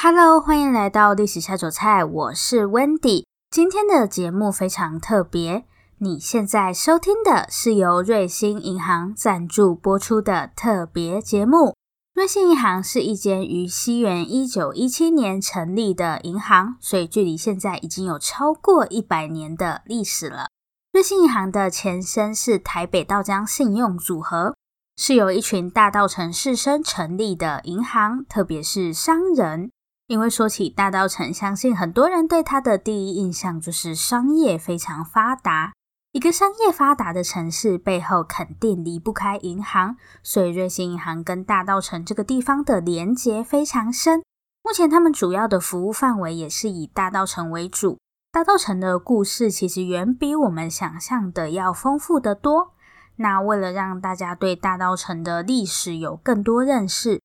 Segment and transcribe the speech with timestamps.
[0.00, 3.24] Hello，欢迎来到历史下酒菜，我是 Wendy。
[3.50, 5.64] 今天的节目非常特别，
[5.98, 11.74] 你现在收听的是由瑞星银行赞助播出的特别节目。
[12.14, 20.46] 瑞星银行是一间于西元一九一七年成立的银行，所以距离现在已经有超过一百年的历史了。
[20.92, 24.54] 瑞星银行的前身是台北道江信用组合，
[24.96, 29.72] 是由一群大稻城士绅成立的银行，特别是商人。
[30.08, 35.74] 因为说起大稻城，相信很多人对它的第一印象就是商业非常发达。
[36.12, 44.22] 一个商业发达的城市背后，肯定离不开银行，所以瑞星银行跟大稻城这个地方的连结非常深。
[44.64, 47.98] 目前他们主要的服务范围也是以大稻城为主。
[48.32, 52.72] 大稻城的故事其实远比我们想象的要丰富得多。
[53.16, 57.20] 那为了让大家对大稻城的历史有更多认识，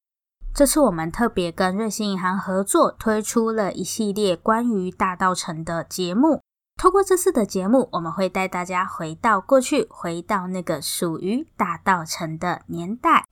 [0.56, 6.44] 这次我们特别跟瑞星银行合作，推出了一系列关于大稻城的节目。
[6.80, 13.26] 透过这次的节目，我们会带大家回到过去，回到那个属于大稻城的年代。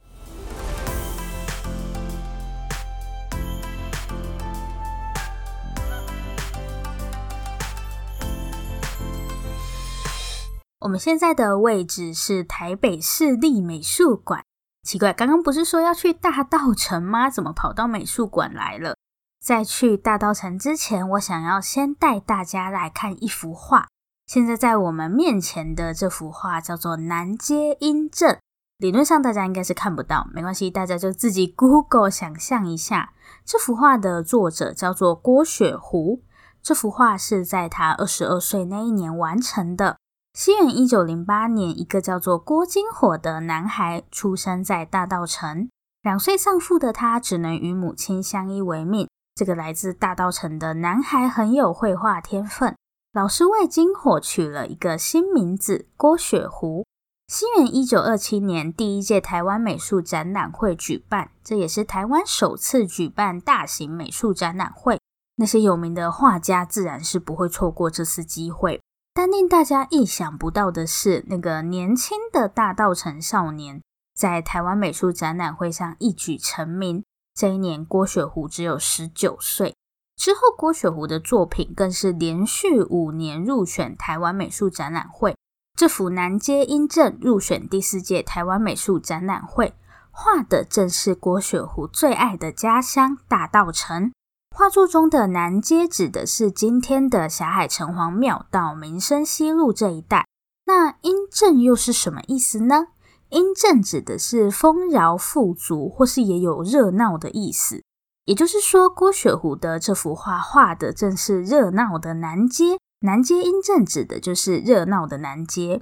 [10.79, 14.43] 我们现在的位置是台北市立美术馆。
[14.83, 17.29] 奇怪，刚刚不是说要去大稻城吗？
[17.29, 18.95] 怎么跑到美术馆来了？
[19.39, 23.87] 在去大稻城之前，我想要先带大家来看一幅画。
[24.25, 28.35] 现在在我们面前的这幅画叫做《南街阴镇》，
[28.77, 33.13] 理论上大家应该是看不到，没关系，大家就自己 Google 想象一下。
[33.45, 36.23] 这幅画的作者叫做郭雪湖，
[36.61, 39.97] 这幅画是在他二十二岁那一年完成的。
[40.33, 45.69] 西元一九零八年，一个叫做郭金火的男孩出生在大稻城，
[46.01, 49.09] 两岁丧父的他只能与母亲相依为命。
[49.35, 52.77] 这个来自大稻城的男孩很有绘画天分，
[53.11, 56.85] 老师为金火取了一个新名字郭雪湖。
[57.27, 64.97] 西元一九二七年，第一届台湾美术展览会举办，这也是台湾首次举办大型美术展览会。
[65.35, 68.81] 那些有名的画家自然是不会错过这次机会。
[69.13, 73.81] 但令大家意想不到的是，那个年轻的大稻城少年
[74.15, 77.03] 在台湾美术展览会上一举成名。
[77.33, 79.75] 这一年，郭雪湖只有十九岁。
[80.15, 85.35] 之后，郭雪湖的作品更是连续五年入选台湾美术展览会。
[85.75, 89.73] 这幅《南街阴镇》入选第四届台湾美术展览会，
[90.11, 94.11] 画的正是郭雪湖最爱的家乡大稻城。
[94.53, 100.27] 画作中的南街指的是今天的霞海城隍庙到民生西路这一带。
[100.65, 102.87] 那阴镇又是什么意思呢？
[103.29, 107.81] 阴镇指的是丰饶富足，或是也有热闹的意思。
[108.25, 112.77] 也就是说，郭雪湖的这幅画画的正是热闹的南街。
[112.99, 115.81] 南街阴镇指的就是热闹的南街。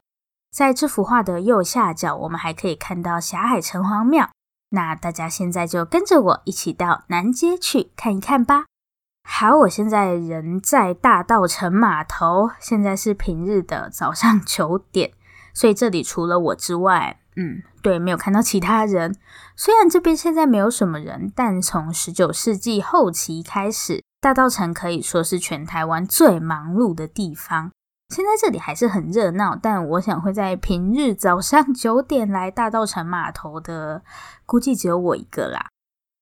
[0.55, 4.29] 在这幅画的右下角，我们还可以看到霞海城隍庙。
[4.69, 8.65] 那大家现在就跟着我一起到南街去看一看吧。
[9.23, 15.11] 好，我现在人在大稻城码头，现在是平日的早上九点，
[15.53, 19.15] 所以这里除了我之外，嗯，对，没有看到其他人。
[19.55, 27.71] 虽然这边现在没有什么人，但从十九世纪后期开始，大稻城可以说是全台湾最忙碌的地方。
[28.09, 34.03] 现在这里还是很热闹，但我想会在平日早上九点来大稻埕码头的，
[34.47, 35.67] 估计只有我一个啦。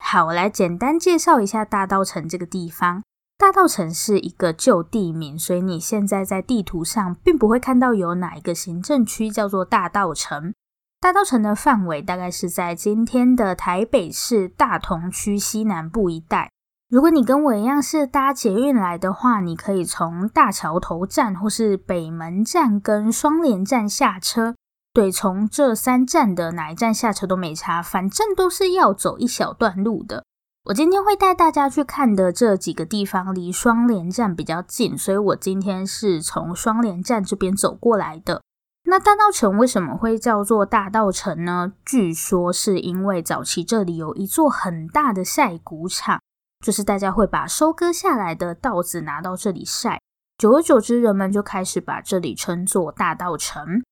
[0.03, 3.03] 好，我来简单介绍一下大稻埕这个地方。
[3.37, 10.53] 大稻埕是一个旧地名，所以你现在在地图上并不会看到有哪一个行政区叫做大稻埕。
[10.99, 16.49] 大稻埕的范围大概是在今天的台北市大同区西南部一带。
[16.89, 24.55] 如果你跟我一样是搭捷运来的话，你可以从大桥头站或是北门站跟双连站下车。
[24.93, 30.23] 对，从这三站的哪一站下车都没差，反正都是要走一小段路的。
[30.67, 38.41] 我今天会带大家去看的这几个地方离双连站比较近，所以我今天是从双连站这边走过来的。
[38.85, 41.73] 那大稻埕为什么会叫做大稻埕呢？
[41.85, 46.21] 据说是因为早期这里有一座很大的晒谷场，
[46.65, 50.00] 就是大家会把收割下来的稻子拿到这里晒。
[50.38, 53.83] 久而久之，人们就开始把这里称作大稻城。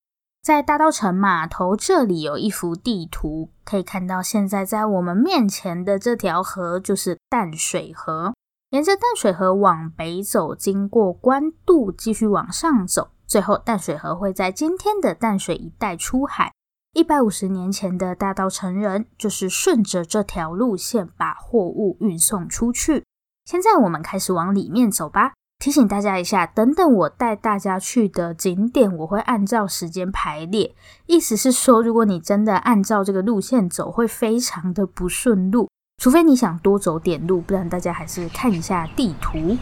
[0.44, 8.34] 在大稻城码头这里有一幅地图，可以看到现在在我们面前的这条河就是淡水河。
[8.70, 13.10] 沿着淡水河往北走，经过关渡，继续往上走。
[13.26, 16.52] 最后，淡水河会在今天的淡水一带出海。
[16.96, 23.04] 一百五十年前的大道成人就是顺着这条路线把货物运送出去。
[23.44, 25.34] 现在我们开始往里面走吧。
[25.60, 30.74] 提醒大家一下，等等我带大家去的景点，我会按照时间排列。
[31.06, 35.68] 意思是说，如果你真的按照这个路线走，会非常的不顺路。
[36.02, 39.58] 除非你想多走点路，不然大家还是看一下地图。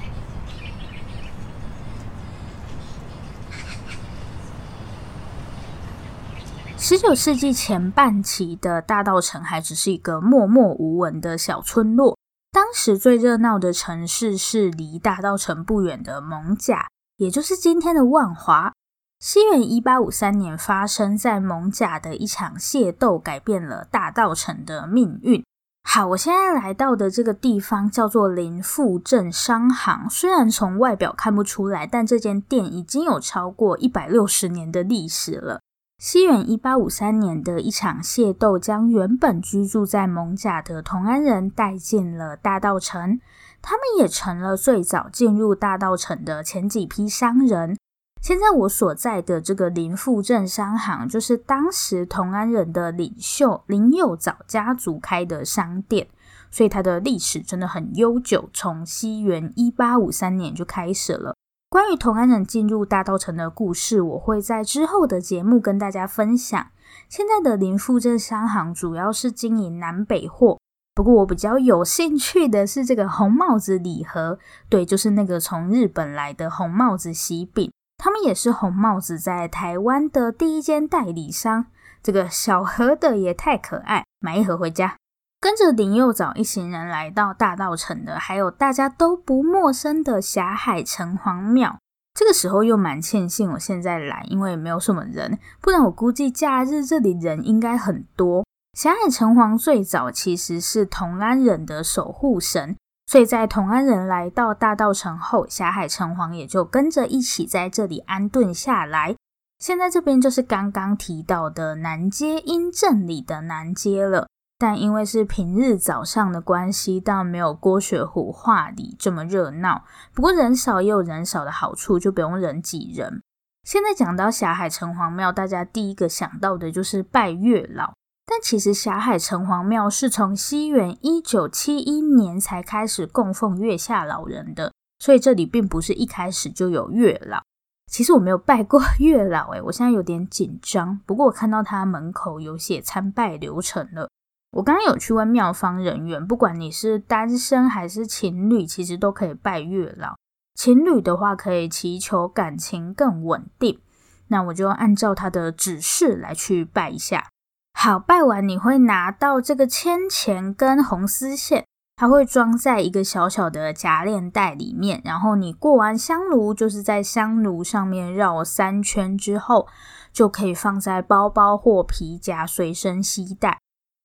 [6.85, 12.17] 十九世纪前半期的大稻城还只是一个默默无闻的小村落。
[12.51, 18.73] 当时最热闹的城市是离大稻城不远的蒙甲，也就是今天的万华。
[19.21, 25.41] 西元一八五三年发生在蒙甲的一场械斗，改变了大稻城的命运。
[25.89, 35.61] 好，我现在来到的这个地方叫做林富镇商行，虽然从外表看不出来，但这间店已经有超过一百六十年的历史了。
[36.05, 43.21] 西元一八五三年的一场械斗，将原本居住在蒙贾的同安人带进了大道城，
[43.61, 47.77] 他们也成了最早进入大道城的前几批商人。
[48.21, 56.09] 现在我所在的这个林富镇商行，就是当时同安人的领袖林右藻家族开的商店，
[56.51, 61.33] 所以它的历史真的很悠久，从西元一八五三年就开始了。
[61.73, 66.67] 关于同安人进入大稻城的故事，我会在之后的节目跟大家分享。
[67.09, 70.59] 现在的林富镇商行主要是经营南北货，
[70.93, 74.37] 不过我比较有兴趣的是这个红帽子礼盒，
[74.69, 81.65] 对，就是那个从日本来的红帽子喜饼，他们也是红帽子在台湾的第一间代理商。
[82.03, 84.95] 这个小盒的也太可爱，买一盒回家。
[85.43, 91.77] 跟着林右早一行人来到大道城的，还有大家都不陌生的霞海城隍庙。
[92.17, 98.45] 这个时候又蛮庆幸我现在来，因为没有什么人，不然我估计假日这里人应该很多。
[98.79, 109.13] 霞海城隍最早其实是同安人的守护神，所以在同安人来到大道城后，霞海城隍也就跟着一起在这里安顿下来。
[109.59, 114.29] 现在这边就是刚刚提到的南街阴镇里的南街了。
[114.63, 119.83] 但因为是平日早上的关系，倒没有郭雪湖画里这么热闹。
[120.13, 123.21] 不过人少也有人少的好处，就不用人挤人。
[123.65, 127.91] 现在讲到霞海城隍庙，大家第一个想到的就是拜月老。
[128.25, 137.43] 但其实霞海城隍庙是从西元一九七一年才开始供奉月下老人的，所以这里并不是一开始就有月老。
[137.91, 140.97] 其实我没有拜过月老，诶，我现在有点紧张。
[141.05, 144.07] 不过我看到他门口有写参拜流程了。
[144.53, 150.15] 我刚刚有去问庙方人员，不管你是单身还是情侣，其实都可以拜月老。
[150.53, 153.79] 情侣的话，可以祈求感情更稳定。
[154.27, 157.27] 那我就按照他的指示来去拜一下。
[157.73, 161.65] 好，拜完你会拿到这个签钱跟红丝线，
[161.95, 165.01] 它会装在一个小小的夹链袋里面。
[165.03, 169.67] 然后你过完香炉，就是在香炉上面绕三圈之后，
[170.11, 173.57] 就可以放在包包或皮夹随身携带。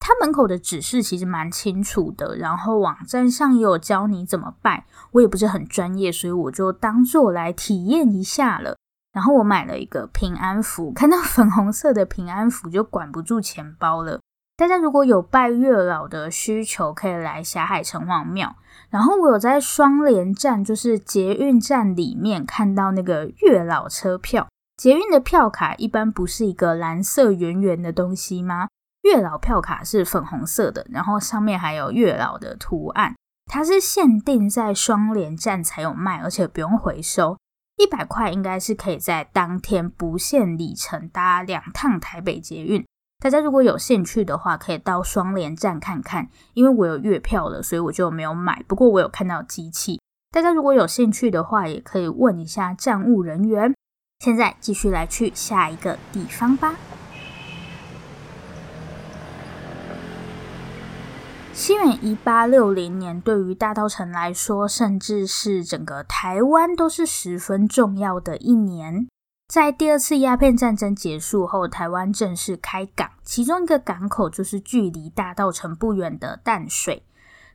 [0.09, 4.87] 他门口的指示其实蛮清楚的，然后网站上也有教你怎么拜。
[5.11, 8.79] 我也不是很专业，所以我就当做来体验一下了。
[9.13, 14.19] 然后我买了一个平安符，看到粉红色的平安符就管不住钱包了。
[14.57, 18.57] 大家如果有拜月老的需求，可以来霞海城隍庙。
[18.89, 24.49] 然后我有在双连站，就是捷运站里面看到那个月老车票。
[24.79, 28.69] 捷运的票卡一般不是一个蓝色圆圆的东西吗？
[29.09, 33.15] 月老票卡是粉红色的，然后上面还有月老的图案。
[33.51, 37.39] 它是限定在双连站才有卖，而且不用回收。
[37.79, 42.85] 一百块应该是可以在当天不限里程搭两趟台北捷运。
[43.25, 46.29] 大家如果有兴趣的话，可以到双连站看看。
[46.53, 48.63] 因为我有月票了，所以我就没有买。
[48.69, 49.99] 不过我有看到机器。
[50.31, 53.75] 大家如果有兴趣的话，也可以问一下站务人员。
[54.23, 56.75] 现在继续来去下一个地方吧。
[61.59, 69.09] 西元一八六零年，对于大稻城来说，甚至是整个台湾，都是十分重要的一年。
[69.49, 77.03] 在第二次鸦片战争结束后，台湾正式开港，其中一个港口就是距离大稻城不远的淡水。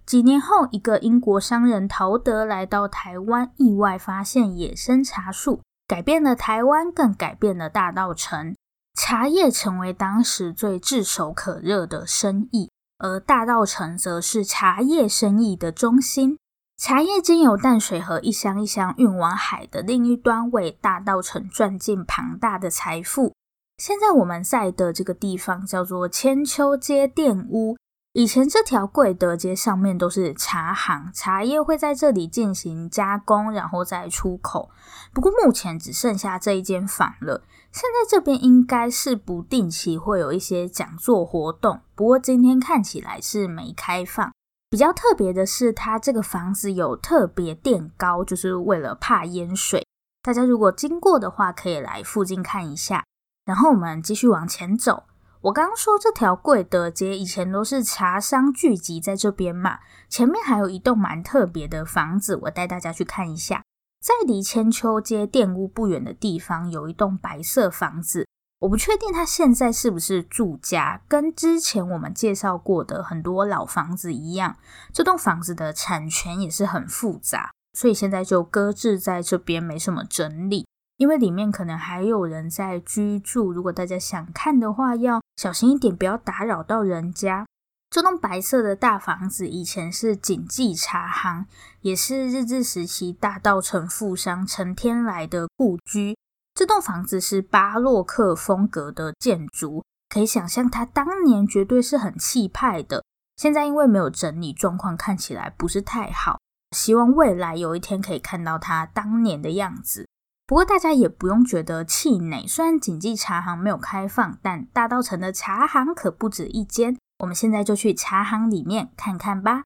[0.06, 8.54] 几年后，一个英国商人陶德来到台湾，意外发现野生茶树，改变了台湾，更改变了大稻城。
[9.00, 12.70] 茶叶成为当时最炙手可热的生意。
[13.04, 16.40] 而大道城则是茶叶生意的中心，
[16.78, 23.34] 茶叶经由淡水河一箱一箱运往海的另一端，为大道城赚进庞大的财富。
[23.78, 27.76] 现在我们在的这个地方叫做千秋街店屋，
[28.14, 34.70] 以前这条贵德街上面都是茶行，茶叶会在这里进行加工，然后再出口。
[35.12, 37.44] 不过目前只剩下这一间房了。
[37.72, 44.32] 现在这边应该是不定期会有一些讲座活动，不过今天看起来是没开放。
[44.70, 49.88] 比较特别的是，它这个房子有特别垫高，就是为了怕淹水。
[50.22, 53.04] 大家如果经过的话，可以来附近看一下。
[53.44, 55.04] 然后我们继续往前走。
[55.44, 63.62] 我刚刚说这条贵德街以前都是茶商聚集在这边嘛，前面还有一栋蛮特别的房子，我带大家去看一下。
[64.00, 68.26] 在离千秋街店屋不远的地方，有一栋白色房子。
[68.60, 74.56] 我不确定它现在是不是住家，跟之前我们介绍过的很多老房子一样，
[74.94, 80.66] 这栋房子的产权也是很复杂，所以现在就搁置在这边，没什么整理。
[80.96, 87.46] 因为里面可能还有人在居住，如果大家想看的话，要小心一点，不要打扰到人家。
[87.90, 91.46] 这栋白色的大房子以前是锦记茶行，
[91.82, 96.18] 也是日治时期大稻城富商陈天来的故居。
[96.56, 103.04] 这栋房子是巴洛克风格的建筑，可以想象它当年绝对是很气派的。
[103.36, 106.40] 现在因为没有整理，状况看起来不是太好。
[106.76, 110.08] 希望未来有一天可以看到它当年的样子。
[110.46, 116.98] 不过大家也不用觉得气馁，虽然锦记茶行没有开放，但大稻城的茶行可不止一间。
[117.20, 119.64] 我们现在就去茶行里面看看吧。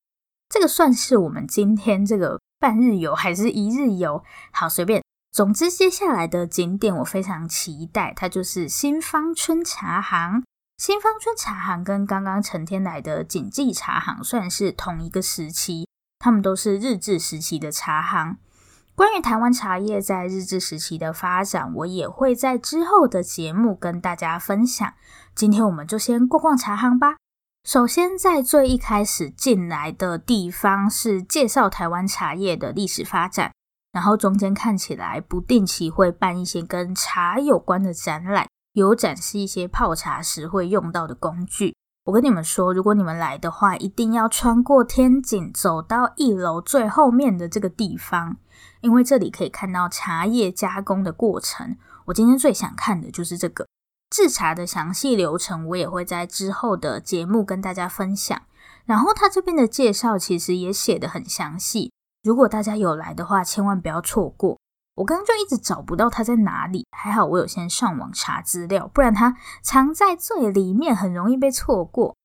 [0.49, 4.23] 这个算是我们今天这个半日游还是一日游？
[4.51, 5.01] 好，随便。
[5.31, 10.43] 总之，接下来的景点我非常期待，它就是新芳春茶行。
[10.77, 15.87] 新芳春茶行跟刚刚成天来的锦记茶行算是同一个时期，
[16.19, 18.37] 他们都是日治时期的茶行。
[18.97, 24.91] 关于台湾茶叶在日治时期的发展，我也会在之后的节目跟大家分享。
[25.35, 27.17] 今天我们就先逛逛茶行吧。
[27.63, 33.51] 首先，在最一开始进来的地方是介绍台湾茶叶的历史发展，
[33.91, 41.75] 然后中间看起来不定期会办一些跟茶有关的展览，有展示一些泡茶时会用到的工具。
[42.07, 48.37] 我跟你们说，如果你们来的话，一定要穿过天井，走到一楼最后面的这个地方，
[48.79, 51.75] 因为这里可以看到茶叶加工的过程。
[52.05, 53.67] 我今天最想看的就是这个。
[54.09, 58.41] 制茶的详细流程，我也会在之后的节目跟大家分享。
[58.85, 61.91] 然后他这边的介绍其实也写得很详细，
[62.23, 64.57] 如果大家有来的话，千万不要错过。
[64.97, 72.15] 我刚刚就一直找不到它在哪里，还好我有先上网查资料，不然它藏在最里面，很容易被错过。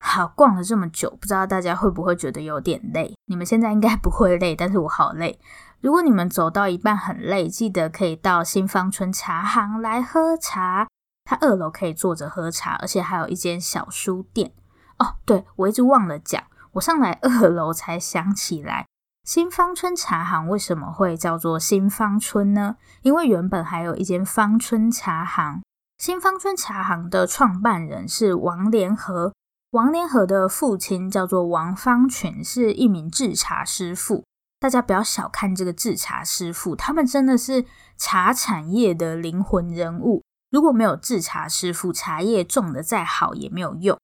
[0.00, 3.14] 好，逛了这么久，不知道大家会不会觉得有点累？
[3.26, 5.40] 你们现在应该不会累，但是我好累。
[5.80, 10.86] 如果你们走到一半很累，记得可以到新芳春茶行来喝茶。
[11.24, 14.52] 它二楼可以坐着喝茶，而且还有一间小书店
[14.98, 15.16] 哦。
[15.24, 16.42] 对，我一直忘了讲，
[16.72, 18.86] 我上来二楼才想起来，
[19.28, 22.76] 新芳村茶行为什么会叫做新芳村呢？
[23.02, 25.60] 因为原本还有一间芳村茶行。
[25.98, 29.34] 新芳村茶行的创办人是王连合，
[29.72, 34.24] 王连合的父亲叫做王方群，是一名制茶师傅。
[34.58, 37.66] 大家不要小看这个制茶师傅，他们真的是
[37.98, 40.22] 茶产业的灵魂人物。
[40.50, 43.98] 如果没有制茶师傅，茶叶种的再好也没有用。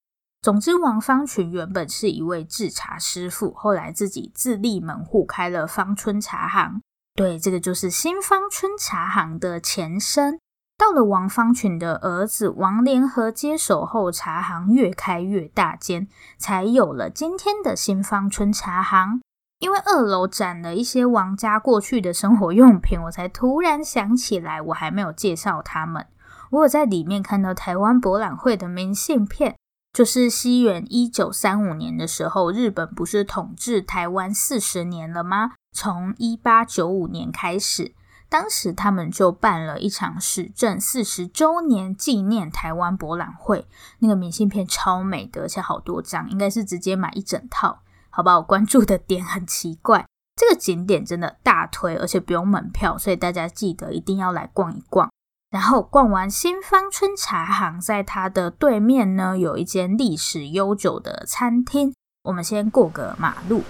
[0.45, 6.83] 总之，王方群原本是一位制茶师傅，后来自己自立门户，开了芳春茶行。
[7.15, 10.37] 对，这个就是新芳春茶行的前身。
[10.77, 19.21] 到了王方群的儿子王连合接手后，茶行越开越大间，才有了今天的新芳春茶行。
[19.57, 26.05] 因为二楼展了一些王家过去的生活用品，我才突然想起来，我还没有介绍他们。
[26.51, 29.55] 我有在里面看到台湾博览会的明信片，
[29.95, 35.53] 就是西元一九三五年的时候，日本不是统治台湾四十年了吗？
[35.71, 37.95] 从一八九五年开始，
[38.27, 43.65] 当时他们就办了一场史政四十周年纪念台湾博览会，
[43.99, 47.79] 那个明信片超美的，而且好多张，应该是直接买一整套。
[48.09, 55.09] 好吧，我关注的点很奇怪，这个景点真的大推，而且不用门票，所以大家记得一定要来逛一逛。
[55.49, 61.93] 然后逛完新芳春茶行，在它的对面呢，有一间历史悠久的餐厅。
[62.23, 63.63] 我们先过个马路。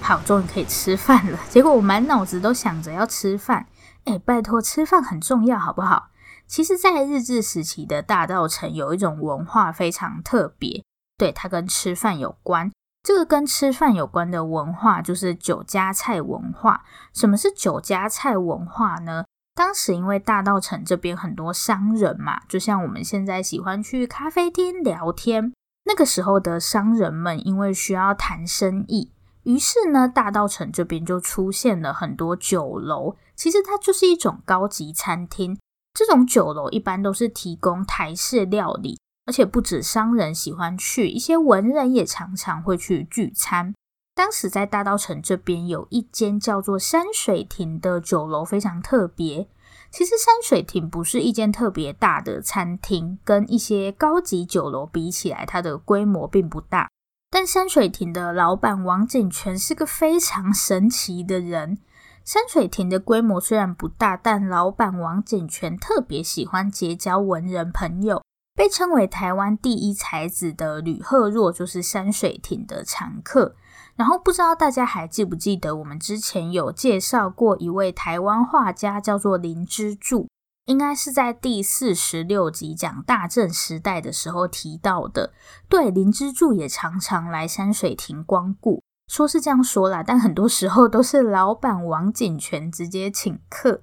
[0.00, 1.38] 好，终于可以吃饭了。
[1.48, 3.66] 结果我满脑子都想着要吃饭。
[4.04, 6.10] 哎，拜托，吃饭很重要，好不好？
[6.46, 10.84] 其实，在日治时期的大稻埕，有一种文化非常特别，
[11.16, 12.70] 对，它跟吃饭有关。
[13.04, 16.82] 这个跟吃饭有关的文化就是酒家菜文化。
[17.12, 19.26] 什么是酒家菜文化呢？
[19.54, 25.52] 当时因为大道城这边很多商人嘛，就像我们现在喜欢去咖啡厅聊天，
[25.84, 33.16] 那个时候的商人们因为需要谈生意，于是呢，大道城这边就出现了很多酒楼。
[33.36, 35.58] 其实它就是一种高级餐厅。
[35.92, 43.74] 这种酒楼一般都是提供台式料理，而且不止商人喜欢去，一些文人也常常会去聚餐。
[44.14, 49.48] 当时在大稻城这边有一间叫做山水亭的酒楼，非常特别。
[49.90, 56.88] 其实山水亭不是一间特别大的餐厅，跟一些高级酒楼比起来，它的规模并不大。
[57.30, 61.78] 但山水亭的老板王景泉是个非常神奇的人。
[62.24, 68.22] 山水亭的规模虽然不大，但老板王景泉特别喜欢结交文人朋友。
[68.54, 73.56] 被称为台湾第一才子的吕赫若就是山水亭的常客。
[73.96, 80.28] 然后不知道大家还记不记得，我们之前有介绍过一位台湾画家，叫做林之助，
[80.66, 85.32] 应该是在第四十六集讲大正时代的时候提到的。
[85.68, 93.80] 对，林之助也常常来山水亭光顾，说是这样说啦，但很多时候都是老板王景泉直接请客。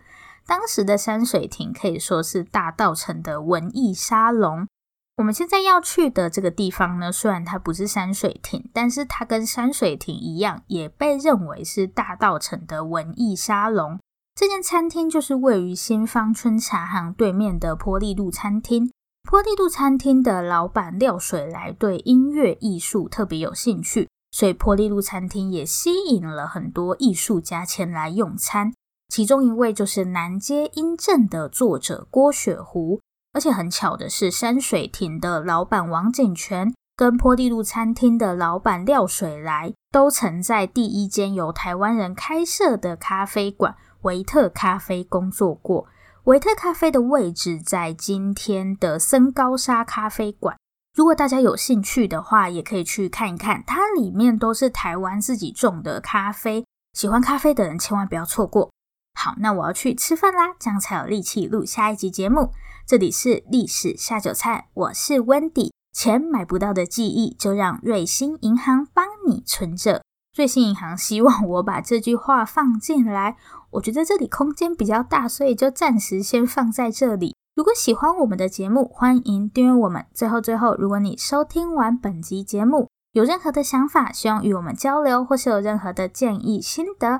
[0.52, 4.68] 当时的山水亭可以说是大稻城的文艺沙龙。
[5.16, 13.98] 我们现在要去的这个地方呢，虽然它不是山水亭，但是它跟山水亭一样，也被认为是大稻城的文艺沙龙。
[14.36, 18.92] 这间餐厅就是位于新芳春茶行对面的坡利路餐厅。
[19.24, 28.74] 坡利路餐厅的老板廖水来对音乐艺术特别有兴趣，所以坡利路餐厅也吸引了很多艺术家前来用餐。
[29.12, 33.02] 其中一位就是南街音正的作者郭雪湖。
[33.34, 45.90] 而且很巧的是，山水亭的老板王景泉跟坡地路餐厅的老板廖水来，都曾在第一间由台湾人开设的咖啡馆维特咖啡工作过。
[46.24, 50.56] 维特咖啡的位置在今天的森高沙咖啡馆。
[50.96, 56.64] 如果大家有兴趣的话，也可以去看一看，它里面都是台湾自己种的咖啡。
[56.94, 58.72] 喜欢咖啡的人千万不要错过。
[59.14, 62.52] 好，那我要去吃饭啦，这样才有力气录下一集节目。
[62.88, 65.72] 这里是历史下酒菜，我是 Wendy。
[65.94, 70.02] 钱买不到的记忆，就让瑞星银行帮你存着。
[70.36, 73.36] 瑞星银行希望我把这句话放进来，
[73.72, 77.36] 我觉得这里空间比较大，所以就暂时先放在这里。
[77.54, 80.06] 如果喜欢我们的节目，欢迎订阅我们。
[80.14, 87.20] 最后最后，如果你收听完本集节目，有任何的想法，希望与我们交流，或是有任何的建议心得，